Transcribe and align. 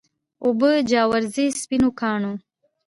اوبه 0.43 0.69
جاروزي 0.89 1.45
تر 1.53 1.57
سپینو 1.61 1.89
کاڼو 1.99 2.33